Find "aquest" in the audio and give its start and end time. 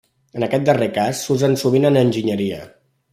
0.45-0.65